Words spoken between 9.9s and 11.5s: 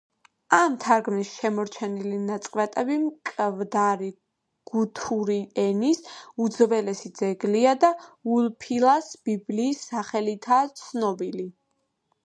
სახელითაა ცნობილი.